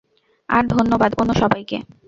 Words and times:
আর 0.49 0.63
ধন্যবাদ, 0.73 1.11
অন্য 1.17 1.31
সবাইকে। 1.33 1.77